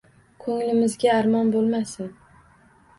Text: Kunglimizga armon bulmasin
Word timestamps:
Kunglimizga 0.45 1.13
armon 1.19 1.55
bulmasin 1.59 2.13